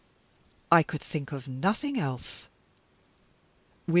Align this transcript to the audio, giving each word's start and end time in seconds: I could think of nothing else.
I 0.71 0.81
could 0.81 0.99
think 1.01 1.31
of 1.31 1.47
nothing 1.47 1.99
else. 1.99 2.47